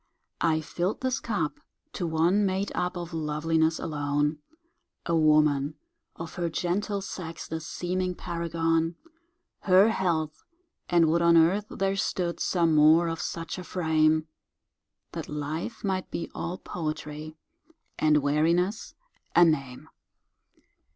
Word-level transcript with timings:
I 0.41 0.61
fill'd 0.61 1.01
this 1.01 1.19
cup 1.19 1.59
to 1.93 2.07
one 2.07 2.43
made 2.43 2.71
up 2.73 2.97
Of 2.97 3.13
loveliness 3.13 3.77
alone, 3.77 4.39
A 5.05 5.15
woman, 5.15 5.75
of 6.15 6.33
her 6.37 6.49
gentle 6.49 7.01
sex 7.01 7.47
The 7.47 7.59
seeming 7.61 8.15
paragon— 8.15 8.95
Her 9.59 9.89
health! 9.91 10.43
and 10.89 11.07
would 11.07 11.21
on 11.21 11.37
earth 11.37 11.67
there 11.69 11.95
stood, 11.95 12.39
Some 12.39 12.73
more 12.73 13.07
of 13.09 13.21
such 13.21 13.59
a 13.59 13.63
frame, 13.63 14.27
That 15.11 15.29
life 15.29 15.83
might 15.83 16.09
be 16.09 16.31
all 16.33 16.57
poetry, 16.57 17.35
And 17.99 18.23
weariness 18.23 18.95
a 19.35 19.45
name. 19.45 19.87